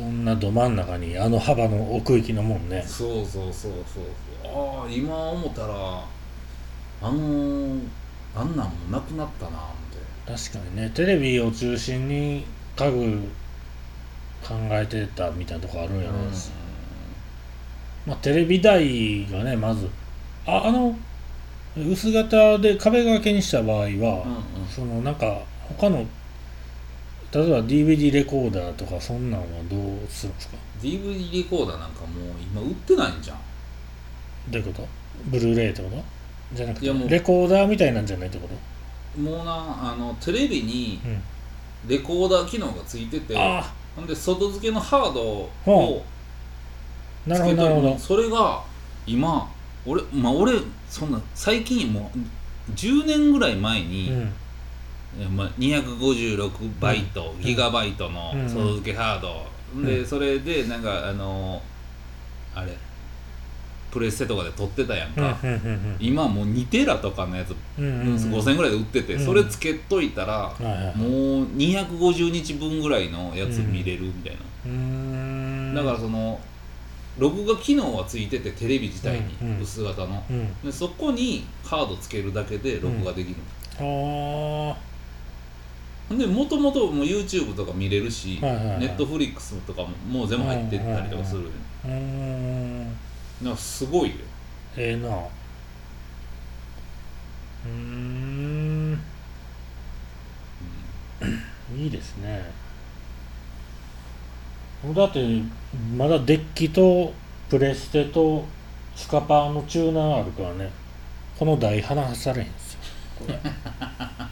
[0.00, 2.82] そそんなど真ん中にあの幅の奥行きのもんね。
[2.86, 4.04] そうそうそうそう。
[4.44, 5.74] ああ今思ったら
[7.02, 7.80] あのー
[8.34, 9.60] あんなんもなくなったなっ
[9.90, 10.32] て。
[10.32, 10.90] 確かにね。
[10.94, 12.44] テレビを中心に
[12.76, 13.18] 家具
[14.42, 16.50] 考えてたみたいなとこあるんやろうし、
[18.06, 19.88] まあ、テレビ台がねまず
[20.46, 20.96] ああの
[21.76, 24.68] 薄型で壁掛けにした場合は、うんうん。
[24.68, 25.40] そのなんか
[25.78, 26.06] 他の
[27.32, 32.08] 例えば DVD レコーダーとかそんなんはどうするんですか？DVD レコーダーなんかもう
[32.42, 33.38] 今売ってないんじゃん。
[34.50, 34.88] どういうこと？
[35.26, 36.02] ブルーレイってこと？
[36.54, 39.20] じゃなくていやもうレコーダーみたいなんじゃないってこと？
[39.20, 39.52] もうな
[39.92, 41.22] あのテレビにうん。
[41.88, 46.04] レコーダー機能がついててあほんで外付けのハードを
[47.26, 47.98] なるほどなるほど。
[47.98, 48.62] それが
[49.06, 49.50] 今
[49.86, 50.52] 俺まあ俺
[50.90, 54.18] そんな最近もう10年ぐらい前に、うん。
[54.18, 54.32] え
[55.34, 57.42] まあ、256バイト、うん。
[57.42, 58.48] ギガバイトのうん。
[58.48, 59.84] 外付けハード、うん。
[59.84, 61.60] でそれでなんかあの
[62.54, 62.76] あれ
[63.90, 65.36] プレステとかで撮ってたやんうんか、
[65.98, 68.14] 今もう2テラとかのやつ、うんうんうん。
[68.14, 69.24] 5000円ぐらいで売ってて、うん。
[69.24, 70.54] それつけといたら、
[70.94, 76.38] もう250日分ぐらいのやつ見れるみたいな、だからその
[77.18, 80.22] 録画機能はついててテレビ自体に、薄型の。
[80.30, 80.54] うん。
[80.62, 83.36] でそこにカードつけるだけで録画できる、
[83.78, 83.84] あー。
[83.84, 84.89] ほん
[86.18, 88.78] でもともと YouTube とか見れるし、はいはいはい。
[88.80, 91.42] Netflix とかももう全部入ってったりとかする、
[91.84, 92.84] うーん。
[93.42, 94.16] なんかすごいよ。
[94.76, 95.08] ええな。
[95.08, 99.00] うーん。
[101.76, 102.50] いいですね。
[104.94, 105.24] だって
[105.96, 107.12] まだデッキと
[107.48, 108.44] プレステと
[108.96, 110.70] スカパーのチューナーあるからね。
[111.38, 112.80] この台離されへんすよ。
[113.18, 113.38] これ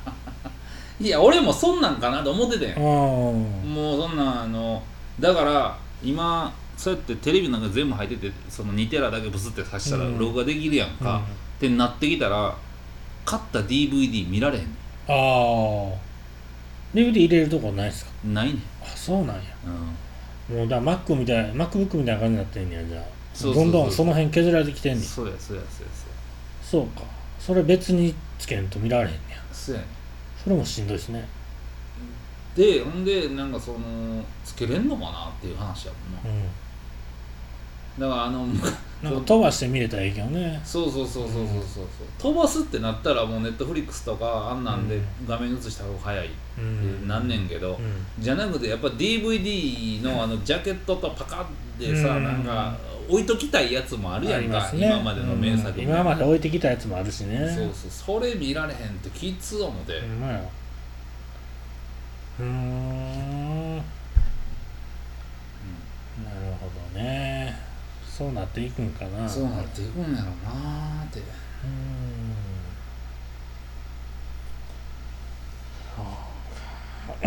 [1.01, 4.83] いや俺もそんなんかなと思ってたよあーもうそんなんあの
[5.21, 10.19] だから今そうやってテレビなんか全部入っててその2テラだけブスって挿したらうん。
[10.19, 11.23] 録画できるやんか、
[11.57, 12.57] ってなってきたら
[13.25, 14.65] 買った DVD 見られへん。
[15.09, 15.95] ああ
[16.95, 18.11] DVD 入れるとこないっすか？
[18.25, 19.43] ないねん、あそうなんや。
[20.51, 23.55] うん、もうだから Mac みたい MacBook みたいな感じになってんねやじゃあ。
[23.55, 25.03] どんどんその辺削られてきてんねん。
[25.03, 25.93] そうやそうやそうや
[26.63, 27.03] そうか。
[27.41, 29.37] それ別につけんと見られへんねや。
[29.53, 29.87] そうやね
[30.49, 31.29] それもしんどいですね。
[32.57, 33.79] でほんでなんかその
[34.43, 35.93] つけれんのかなっていう話や
[36.25, 36.41] もんな。
[37.99, 38.01] うん。
[38.01, 38.47] だからあの
[39.03, 40.59] なんか飛ばして見れたらいいけどね。
[40.65, 41.85] そうそうそうそうそうそう
[42.19, 45.05] 飛ばすってなったらもうネットフリックスとかあんなんでうん。
[45.29, 47.07] 画面映した方が早いってうん。
[47.07, 48.07] なんねんけど、うん。
[48.19, 51.47] じゃなくてやっぱ DVD のあのジャケットとパカ
[51.79, 52.25] ッでさ、うん。
[52.25, 52.75] なんか
[53.09, 54.87] 置いときたいやつもあるやんか、ね。
[54.87, 57.38] 今までの名作うん今まで置いてきたやつもあるしね。
[57.49, 60.11] そうそうそれ見られへんってきつ思って、ほん
[62.40, 63.77] うーん。
[63.77, 63.85] なる
[66.61, 67.57] ほどね。
[68.07, 69.29] そうなっていくんかな。
[69.29, 71.21] そうなっていくんやろうなーって。
[71.21, 72.49] うん。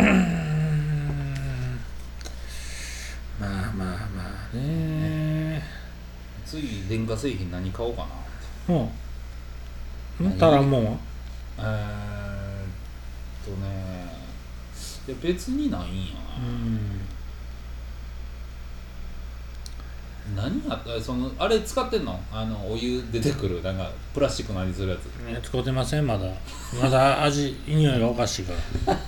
[3.38, 4.91] まあまあまあね
[6.52, 8.08] 次電化製品何買おうかなっ
[8.66, 8.72] て。
[10.20, 10.32] うん。
[10.32, 10.98] 足らんもんは
[11.58, 14.12] えーっとね。
[15.08, 16.12] いや別にないんや
[20.36, 22.20] な、何やったそのあれ使ってんの？
[22.30, 25.06] あのお湯出てくるなんかプラスチックの味するやつ。
[25.30, 26.26] いや使ってませんまだ。
[26.80, 28.52] まだ味匂いがおかしいか
[28.86, 29.02] ら。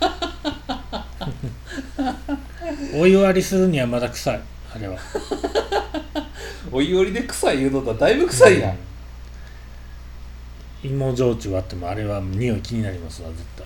[2.96, 4.40] お湯割りするにはまだ臭い
[4.74, 4.98] あれは。
[6.72, 8.76] お湯割りで臭い言うとったらだいぶ臭いやん、
[10.84, 10.90] うん。
[10.90, 13.64] 芋焼酎割ってもあれは匂い気になりますわ絶対、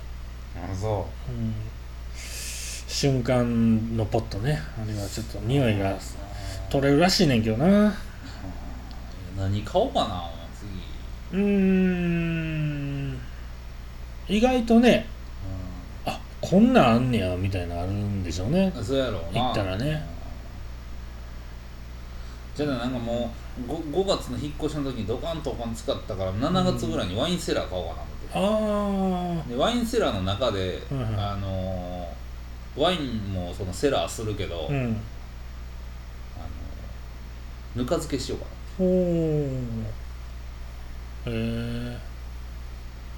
[0.71, 1.31] あそう。
[1.31, 1.53] ん、
[2.87, 4.61] 瞬間のポットね。
[4.77, 5.97] あれはちょっと匂いが
[6.69, 7.87] 取れるらしいねんけどな。
[7.87, 7.93] う
[9.37, 10.29] 何買おうかな
[11.31, 11.39] 次。
[11.39, 13.17] うーん。
[14.27, 15.07] 意外とね
[16.05, 18.71] あこんなんあんねやみたいなのあるんでしょうね。
[18.75, 19.41] うんそうやろうな。
[19.41, 20.18] 行ったらね
[22.55, 23.31] じゃあなんかも
[23.67, 31.19] う 5, 5月の引っ越しの時にドカンとお金使ったから7月ぐらいにワインセラー買おうかな思って、あでワインセラーの中で、うんうん。
[31.19, 32.19] あのー
[32.77, 34.75] ワインもそのセラーするけど、あうん。
[34.77, 36.39] あ
[37.75, 38.45] のぬか漬けしようか
[38.77, 38.87] ほう
[41.29, 41.97] へえ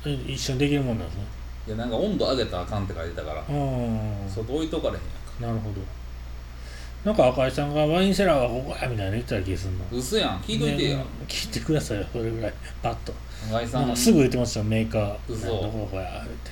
[0.05, 1.23] え一緒にできるもんなんですね。
[1.67, 3.43] ないやなんか温度上げたらあかんって書いてたから、ああ
[4.29, 5.47] 外置いとかれへんやんか。
[5.47, 5.81] なるほど
[7.03, 9.85] なんか赤井さんがワインセラーはここやみたいな言ってた気がするの。
[9.91, 10.39] 嘘やん。
[10.41, 12.53] 聞いといてや、ね聞いてくださいよそれぐらい。
[12.83, 13.13] パッと。
[13.49, 15.17] 岩井さなんんかすぐ言ってましたよメーカー。
[15.27, 15.47] 嘘。
[15.47, 16.51] どこどこや言って。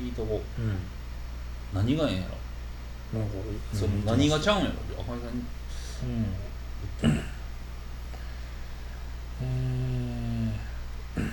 [0.00, 0.76] う聞いとこーんうん。
[1.74, 2.22] 何がええんや
[3.12, 3.18] ろ。
[3.18, 3.34] なんか
[3.72, 4.04] そのうん。
[4.04, 5.42] 何がちゃうんやろ赤井さんに。
[6.04, 7.24] うん
[9.42, 11.24] えー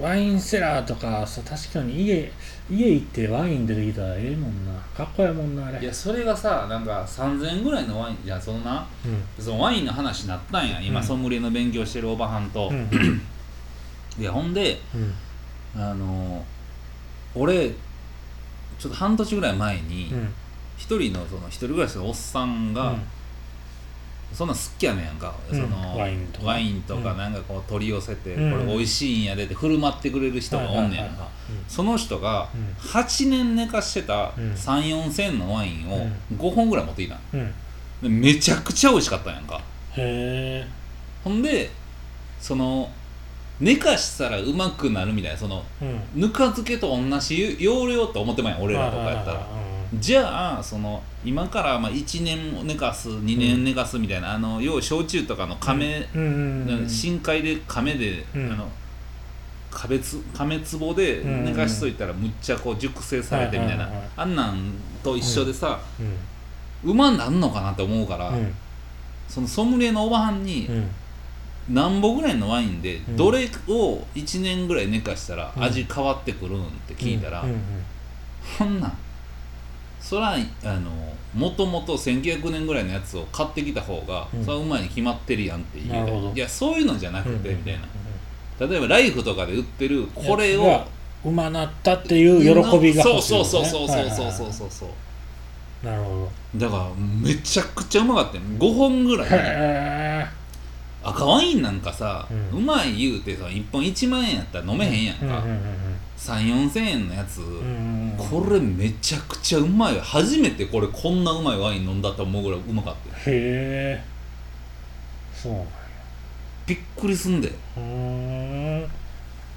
[0.00, 2.30] ワインセラーとかそう確かに家
[2.70, 4.72] 家行ってワイン出てきたらええもんな。
[4.96, 5.80] かっこええもんなあれ。
[5.80, 9.44] いやそれがさなんか3000円ぐらいのワインじゃそのなうん。
[9.44, 10.80] そのワインの話になったんや。
[10.80, 11.06] 今、うん。
[11.06, 12.88] ソムリエの勉強してるおばはんと、うん。
[14.18, 15.14] いやほんでうん。
[15.82, 16.44] あの
[17.34, 17.70] 俺
[18.78, 20.34] ちょっと半年ぐらい前にうん。
[20.76, 22.94] 一人のその一人暮らしのおっさんが、
[24.32, 25.60] そんなん好きやねんやんか、うん。
[25.60, 26.46] そのワインとか。
[26.46, 27.18] ワインとかうん。
[27.18, 28.52] なんかこう取り寄せて、うん。
[28.52, 31.28] これ美味しいんやでって振る舞ってくれる人がおんねんやんか、
[31.66, 32.74] その人がうん。
[32.78, 34.52] 8年寝かしてたうん。
[34.52, 37.20] 3 4千のワインをう5本ぐらい持ってきたん。
[37.32, 37.54] うん。
[38.02, 39.60] でめちゃくちゃ美味しかったんやんか。
[39.96, 40.66] へえ
[41.24, 41.70] ほんで
[42.40, 42.90] その
[43.58, 46.00] 寝かしたらうまくなるみたいなそのうん。
[46.14, 49.46] ぬか漬けと同じ要領と思ってまんやん俺らとかやったら
[49.94, 56.06] じゃあその今からまあ1年寝かす2年寝かすみたいな、あの要は焼酎とかの亀、
[56.86, 58.68] 深海で亀で、うんあの
[59.70, 64.72] 亀つ亀壺で寝かしといたらむっちゃこう熟成されてみたいな、あんなん
[65.02, 65.78] と一緒でさ、
[66.84, 68.54] うまなんのかなって思うから、うん。
[69.28, 70.88] そのソムリエのおばはんにうん。
[71.68, 73.16] 何本ぐらいのワインでうん。
[73.16, 75.62] どれを1年ぐらい寝かしたらうん。
[75.62, 77.58] 味変わってくるんって聞いたら、うんうん
[78.56, 78.96] そんなん
[80.00, 80.38] そらあ
[80.78, 80.90] の
[81.34, 84.44] もともと1900年ぐらいのやつを買ってきた方が、うん。
[84.44, 86.32] それはうまいに決まってるやんっていう。
[86.34, 88.66] いやそういうのじゃなくうんて、みたいな。
[88.66, 90.82] 例えばライフとかで売ってるこれをやつ
[91.24, 98.42] がうまなったっていう喜びがそう欲しいそうそうそうそうそうそうそうそうなるほだからめちゃくちゃうまかったよ。
[98.58, 99.28] 5本ぐらい。
[99.30, 100.26] え。
[101.04, 105.44] 赤ワインなんかさ、ううんまい言うてさ1本1万円やったら飲めへんやんか、
[106.26, 107.46] うんうん3 4千円のやつ、うん。
[107.46, 107.54] うん
[108.12, 109.96] うんこれめちゃくちゃうまい。
[109.96, 113.36] わ初めてこれこんなうまいワイン飲んだと思うぐらいうまかったよ。
[113.36, 114.04] へえ。
[115.32, 115.66] そうなんや。
[116.66, 117.48] びっくりすんで。
[117.48, 117.82] うー
[118.84, 118.88] ん。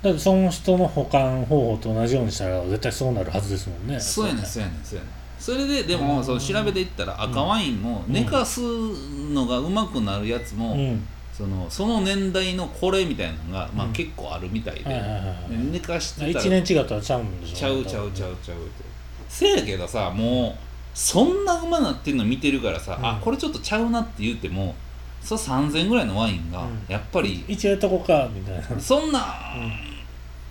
[0.04, 4.00] だってその人の保管方法と同じようにしたら絶対そうなるはずですもんね。
[4.00, 5.12] そうやねんそうやねんそうやねん。
[5.39, 6.08] それででうん。
[6.08, 13.93] もその調べていったら赤ワインもうん寝かすのがうまくなるやつも、うんそのその年代のこれみたいなのが、まあ、うん。
[13.93, 15.03] 結構あるみたいで、
[15.49, 17.55] 寝かしてたら1年違ったらちゃうんでしょ。
[17.55, 18.83] ちゃうちゃうちゃうちゃうって。
[19.29, 20.55] せやけどさもう
[20.93, 23.05] そんなうまなってんの見てるからさ、うん。
[23.05, 24.75] あこれちょっとちゃうなって言っても
[25.21, 26.85] それ3000ぐらいのワインがうん。
[26.87, 28.79] やっぱり、一応やっとこうかみたいな。
[28.79, 29.23] そんな、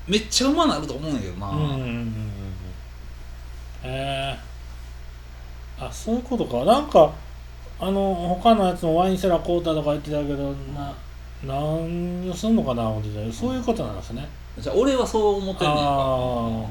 [0.06, 2.12] めっちゃうまなると思うんやけどな、うんうんうんうんうん。
[3.82, 6.64] えー、あそういうことか。
[6.64, 7.12] なんか
[7.80, 10.92] あの他のやつもワインセラー買うたとか言ってたけどな
[11.42, 13.20] 何をすんのかな思ってた。
[13.20, 14.28] けどそういうことなんですね。
[14.58, 15.76] じゃあ俺はそう思ってんねん。
[15.76, 16.64] かあ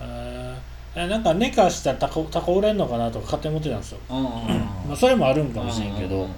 [0.00, 1.04] あえー。
[1.04, 4.28] えなんか寝かしたらタコタコ売れんのかなとか勝手に思ってたんですよ、うんうんうん。
[4.28, 6.16] まあ、それもあるんかもしれんけど。
[6.16, 6.34] うんうんうん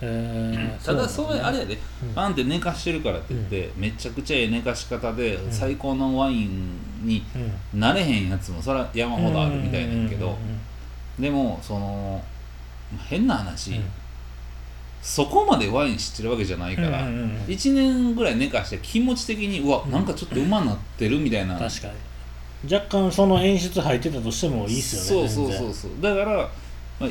[0.00, 2.14] えーただそれあれややで、うん。
[2.14, 5.50] パンって寝かしてるからって言って、めちゃくちゃええ寝かし方で、ん。
[5.50, 7.24] 最高のワインに
[7.72, 7.80] うん。
[7.80, 10.38] なれへんやつもそれは山ほどあるみたいなんやけど、うんうん
[11.18, 12.22] でもその
[13.08, 13.84] 変な話、うん。
[15.02, 19.90] そこまでワイン知ってるわけじゃないから、うんうんうん1年ぐらい寝かして気持ち的にうわ、うん。
[19.90, 22.74] なんかちょっと馬なってるみたいな、確かに。
[22.74, 25.90] 若干その演出入ってたとしてもいいっすよねそうそうそうそう。
[26.00, 26.50] だから、
[26.98, 27.10] まあ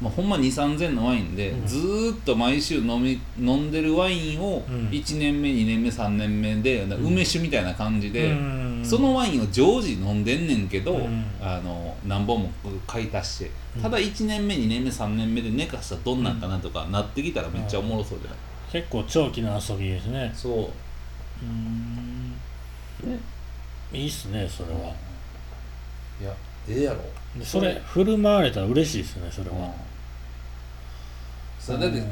[0.00, 1.66] まあ、ほんま2 3 0 0のワインで、うん。
[1.66, 4.88] ずーっと毎週飲み飲んでるワインをうん。
[4.88, 8.82] 1年目2年目3年目で、ん梅酒みたいな感じで、うん。
[8.82, 11.24] そのワインを常時飲んでんねんけど、うん。
[11.40, 12.50] あの何本も
[12.86, 13.82] 買い足してうん。
[13.82, 18.38] ただ1年目2年目3年目で寝かしたらどんなんかなとかなってきたらめっちゃおもろそうじゃない、
[18.72, 20.32] 結構長期の遊びですね。
[20.34, 20.68] そう。
[21.42, 22.00] うん。
[23.92, 24.94] いいっすねそれは、
[26.20, 26.32] いや
[26.68, 27.02] ええやろ。
[27.36, 29.72] でそれ振る舞われたら嬉しいですねそれは、
[31.70, 32.06] さだってうん。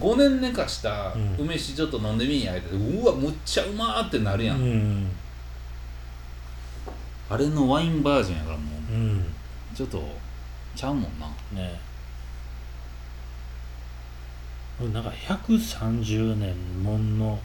[0.00, 1.36] 5年寝かしたうん。
[1.38, 5.10] 梅酒ちょっと飲んでみんやってうわむっちゃうまーってなるやん、うん。
[7.30, 9.24] あれのワインバージョンやからもううん。
[9.74, 10.02] ちょっと
[10.74, 11.26] ちゃうもんな。
[11.52, 11.78] ね。
[14.92, 17.38] なんか130年もんの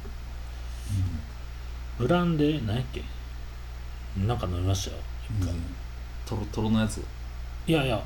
[1.99, 3.03] ブランデー何やっけ？
[4.25, 5.01] なんか飲みましたよ
[5.39, 5.53] 一回、
[6.25, 7.03] トロトロのやつ。
[7.67, 8.01] いやいや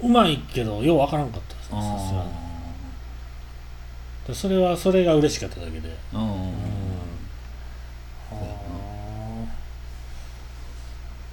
[0.00, 1.54] うまいけどようわからんかった。
[1.54, 2.30] ですねさすがに。
[2.30, 2.45] で
[4.34, 5.88] それはそれが嬉しかっただけで。
[6.12, 6.38] あーうんうん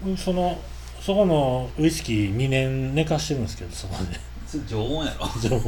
[0.05, 0.11] うん。
[0.11, 0.17] うん。
[0.17, 0.59] その
[1.01, 4.19] そこのウイスキー2年寝かしてるんですけどそこで。
[4.47, 5.27] それ常温やろ。
[5.41, 5.63] 常温。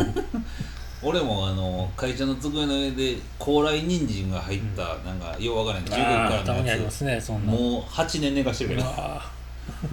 [1.04, 7.52] 俺もあの会社の机の上で高麗人参が入った、なんかようわからん中国あからのーたまにありまやつすねそんな。
[7.52, 8.84] もう8年寝かしてるけど。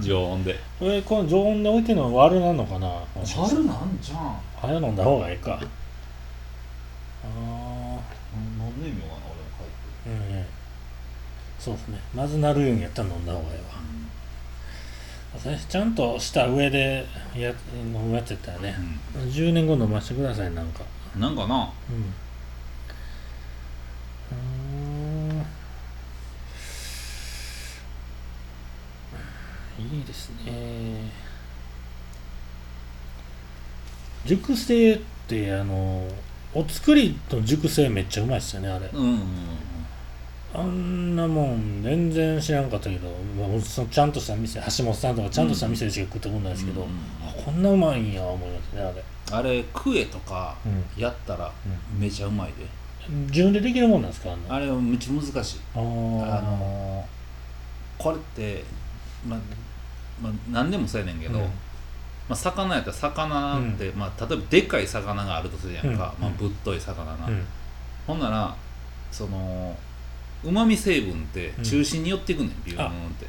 [0.01, 0.53] 常温で。
[0.55, 3.57] ーこれこの常温で置いてるのは悪なのかなもしかして。
[3.57, 4.37] 春なんじゃん。
[4.61, 5.61] 早飲んだ方がいいか
[7.25, 8.01] あ
[8.35, 10.47] 飲んでみようかな俺も帰ってあうんうん。
[11.59, 11.99] そうですね。
[12.15, 13.65] まずなるようにやったら飲んだ方がいいわ。
[15.41, 15.67] そうですね。
[15.69, 17.07] ちゃんとした上で
[17.37, 18.77] や飲むやつやったらね、
[19.29, 20.83] 10年後飲ませてくださいなんか。
[21.15, 21.71] うんなんかな。
[21.91, 21.97] うん。
[24.33, 25.47] うーん。
[29.79, 31.11] いいですね。
[34.25, 36.09] 熟成ってあの
[36.55, 38.89] お作りの熟成めっちゃうまいっすよねあれ。
[38.93, 39.19] うんうんうん
[40.55, 46.95] あんなもん全然知らんかったけど、まあ、そのちゃんとした店橋本さんとかちゃんとした店でしか食ったことないですけど、うんうん
[47.27, 50.55] あこんなうまいんや思いますねあれ、あれクエとか
[50.99, 51.51] うやったら
[51.99, 53.13] めちゃうまいで。
[53.13, 55.61] ん、自分でできるもんなんですかあれはめっちゃ難しい。
[55.75, 58.65] あのーこれって
[59.27, 59.39] まあ
[60.21, 61.51] まあ何でもそうやねんけど、うん
[62.29, 66.23] まあ、魚やったら魚って、まあ、例えばでっかい魚があるとするやんか、うん。
[66.25, 67.45] まあ、ぶっとい魚が、うん。
[68.07, 68.55] ほんなら
[69.11, 69.77] その
[70.45, 73.27] うまみ成分って中心に寄っていくねんビューンって。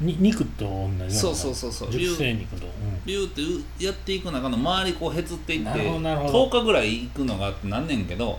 [0.00, 1.90] に肉と同じなそうそうそうそう。
[1.90, 2.66] 熟成肉と、
[3.06, 6.46] ビューってうやっていく中の周りこうへつっていってなるほどなるほど。
[6.48, 8.38] 10日ぐらい行くのがってなんねんけど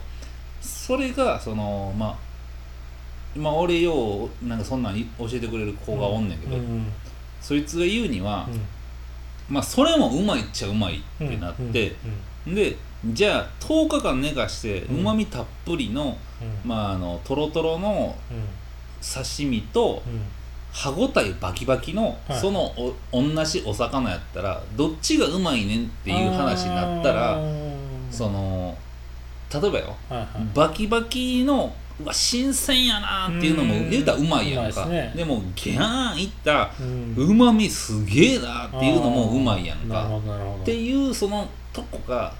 [0.62, 6.86] それがそのまあまあ俺ようなんかそんなんい教えてくれる子がおんねんけど、うんうん。
[7.42, 8.62] そいつが言うには、うん
[9.50, 11.96] まあそれもうまいっちゃうまいってなって、
[12.46, 15.04] でじゃあ10日間寝かしてううん。
[15.04, 16.18] まみたっぷりの、
[16.66, 18.38] まああのとろとろのうん。
[19.00, 20.22] 刺身とうん。
[20.72, 22.40] 歯ごたえバキバキの、はい。
[22.40, 27.78] そのお同じお魚やったらどっちがうまいねんっていう話になったあらー。
[28.12, 28.78] その
[29.54, 29.96] 例えばよ。
[30.10, 30.28] はいはい。
[30.54, 33.90] バキバキのうわ新鮮やなっていうのもうん。
[33.90, 34.86] 言うたらうまいやんか。
[34.86, 35.14] ね。
[35.16, 37.16] でもギャーンいったうん。
[37.18, 40.10] うまみすげえなっていうのもうまいやんか。
[40.62, 42.34] っていうそのとこが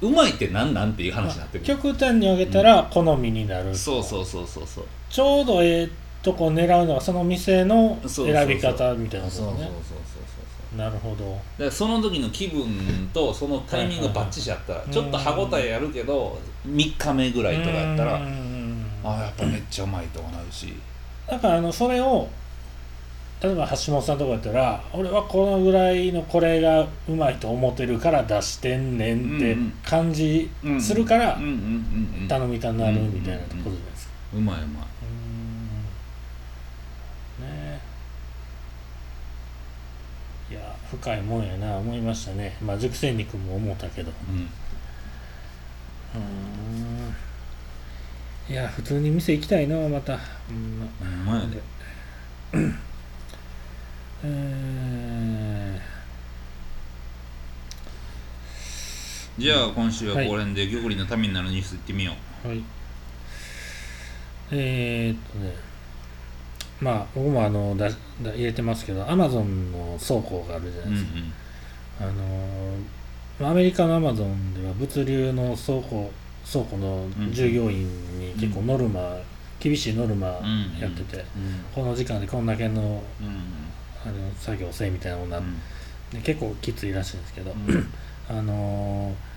[0.00, 1.76] うまいってなんなんっていう話になってくる。
[1.76, 4.84] 極端に上げたら好みになる、そうそうそうそうそう。
[5.10, 5.88] ちょうどええ
[6.22, 9.42] とこ狙うのはその店の選び方みたいなことね。
[9.42, 10.22] そうそうそうそう
[10.70, 10.78] そう。
[10.78, 11.24] なるほど。
[11.24, 18.47] だからその時の気分とそのタイミングがバッチリやったらいはいちょっと歯応えやるけど3日目ぐらいとかやったらうんうんうん
[19.04, 20.74] ああやっぱめっちゃうまいとかなるし。
[21.26, 22.28] だからあのそれを
[23.40, 29.56] 例えば橋本さんとかやったら俺はこのぐらいのこれがうまいと思ってるから出してんねんって
[29.88, 31.38] 感じするから
[32.28, 34.82] 頼みたになるみたいなことじゃないですかうまいうまい。
[37.40, 37.46] うん。
[37.46, 37.80] ね
[40.50, 40.52] え。
[40.52, 41.76] いや深いもんやな。
[41.76, 42.56] 思いましたね。
[42.60, 44.10] まあ熟成肉も思ったけど。
[44.28, 44.36] うん。
[44.36, 44.48] うん
[48.50, 50.14] いや普通に店行きたいなまた。
[50.14, 51.60] うんうまいで。
[54.24, 55.80] え
[59.36, 62.64] じゃあ今週はこれで玉林のためになるニュースいってみよーはい。
[64.50, 65.52] えー、っとね。
[66.80, 67.90] まあ僕もあのだ
[68.22, 71.12] だ入れてますけどアマゾンの倉庫があるじゃううんないです
[71.98, 72.12] か、あの
[73.40, 76.10] まあアメリカのアマゾンでは物流の倉庫
[76.50, 77.84] 倉庫の従業員
[78.18, 79.16] に結構ノルマ、
[79.60, 80.78] 厳しいノルマうん。
[80.80, 81.24] やってて、うん。
[81.74, 83.28] この時間でこんだけのうん。
[84.06, 86.22] あの作業せいみたいなのになって、うん。
[86.22, 87.88] 結構きついらしいんですけど、うん。
[88.28, 89.28] あのー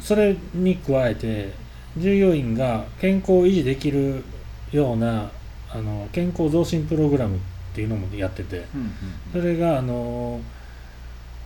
[0.00, 1.52] それに加えて
[1.96, 4.24] 従業員が健康を維持できる
[4.72, 5.30] ような
[5.70, 7.40] あの健康増進プログラムっ
[7.72, 8.92] ていうのもやっててうん。
[9.32, 10.40] それがあの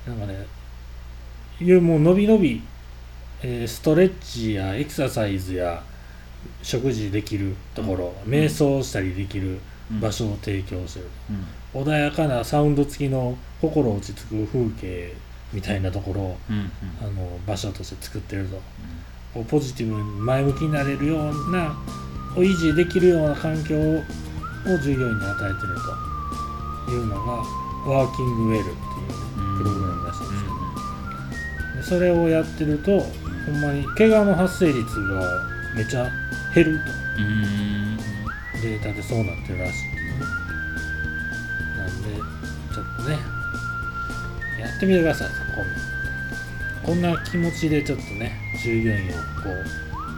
[0.07, 0.47] ーなんかね
[1.61, 2.63] いうもう伸び伸び、
[3.43, 5.83] えーストレッチやエクササイズや
[6.63, 8.33] 食事できるところ、うん。
[8.33, 9.59] 瞑想したりできる
[9.91, 10.01] うん。
[10.01, 11.07] 場所を提供してる、
[11.75, 11.83] うん。
[11.83, 15.15] 穏やかなサウンド付きの心落ち着く風景
[15.53, 16.71] みたいなところをうんうん。
[17.01, 18.61] あの場所として作ってると
[19.35, 21.77] こうポジティブに前向きになれるような
[22.37, 24.03] を維持できるような環境を
[24.83, 25.77] 従業員に与えてる
[26.87, 27.33] というのが
[27.87, 30.59] ワーキングウェルっていうプログラムらしいんですけど。
[31.77, 33.07] でそれをやってると
[33.51, 33.85] ほんまに。
[33.97, 35.23] 怪我の発生率が
[35.75, 36.11] めちゃ
[36.55, 37.97] 減るうんうん。
[37.97, 39.85] とデータでそうなってるらしい
[41.77, 42.09] なんで
[42.75, 43.17] ちょっとね。
[44.61, 45.29] やってみてください
[46.85, 48.33] こんなこんな気持ちでちょっとね
[48.63, 49.19] 従業員をこ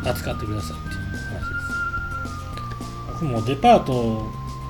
[0.04, 3.12] う扱ってくださいっていう話です。
[3.12, 3.92] 僕もデパート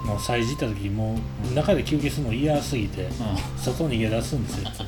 [0.07, 1.19] の催事行った時も
[1.51, 3.09] う中で休憩するの嫌すぎて
[3.57, 4.69] 外に逃げ出すんですよ。
[4.69, 4.87] いつも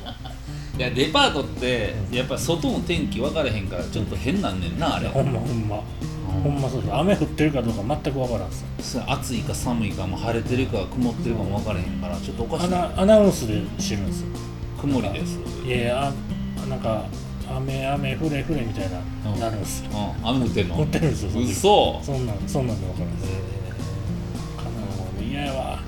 [0.75, 5.07] いやデパートってやっぱ外の天気分からへんからちょっと変なんねんなあれ。
[5.07, 5.83] ほんまほんま。
[6.43, 6.95] ほんまそうです。
[6.95, 8.65] 雨降ってるかどうか全く分からんす。
[9.05, 14.27] 暑いか寒いかも晴れてるか曇ってるかも分からへんからちょっとおかしアいナアナウンスで知るんですよ。
[14.81, 15.37] 曇りです。
[15.63, 16.11] いやいや
[16.63, 17.05] あなんか
[17.55, 18.99] 雨雨降れ降れみたいな、
[19.31, 19.39] うん。
[19.39, 19.91] なるんですよ。
[19.91, 20.27] うん。
[20.27, 20.75] 雨降ってんの？
[20.75, 21.51] 降ってるんですよその時。
[21.51, 22.01] 嘘。
[22.01, 23.31] そんなんそんなんで分かるんです。
[23.31, 23.37] よ
[24.57, 25.79] かなもう嫌やわ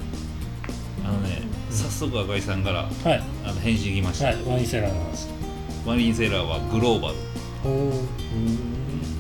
[1.76, 3.24] 早速赤井さんからはい。
[3.44, 5.28] あの返信来ました、はいワインセラーの話。
[5.86, 7.16] マリンセーラーはグローバル。
[7.64, 7.92] おお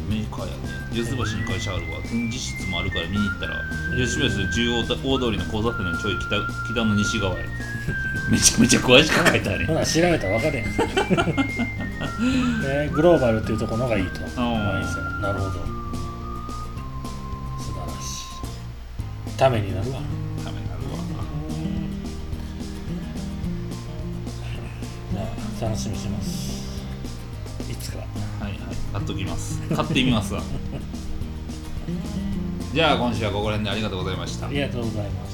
[0.10, 0.54] メーカーやね。
[0.94, 2.00] 四つ橋に会社あるわ。
[2.04, 3.56] 展示室もあるから見に行ったら
[3.98, 6.30] 四つ橋の中央大通りの交差点のちょい北
[6.74, 7.46] 北の西側や
[8.32, 10.68] めちゃめちゃ詳しく書いてあるほな調べたら分かるやん、
[12.66, 14.22] えーグローバルっていうところのがいいと。
[14.22, 15.22] ワインセラー。
[15.22, 15.52] なるほど。
[15.52, 15.60] 素
[17.74, 19.38] 晴らしい。
[19.38, 20.00] ためになるわ
[25.62, 26.66] 楽しみにします。
[27.72, 28.00] いつか。
[28.00, 28.06] は
[28.42, 28.60] いはい。
[28.94, 29.62] 買っときます。
[29.70, 30.42] 買ってみますわ。
[32.74, 34.48] じゃあ今週はここら辺でありがとうございました。
[34.48, 35.25] ありがとうございました